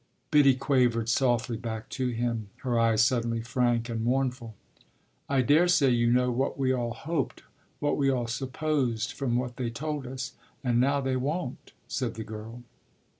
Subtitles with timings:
[0.31, 4.55] Biddy quavered softly back to him, her eyes suddenly frank and mournful.
[5.29, 7.43] "I daresay you know what we all hoped,
[7.79, 10.33] what we all supposed from what they told us.
[10.63, 12.63] And now they won't!" said the girl.